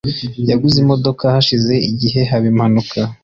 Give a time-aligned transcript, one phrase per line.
[0.49, 2.99] Yaguze imodoka hashize igihe haba impanuka